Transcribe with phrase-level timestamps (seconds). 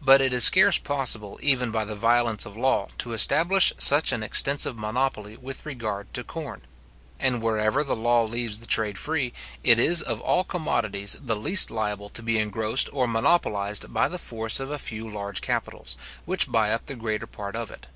[0.00, 4.22] But it is scarce possible, even by the violence of law, to establish such an
[4.22, 6.62] extensive monopoly with regard to corn;
[7.20, 11.70] and wherever the law leaves the trade free, it is of all commodities the least
[11.70, 16.72] liable to be engrossed or monopolised by the force a few large capitals, which buy
[16.72, 17.88] up the greater part of it.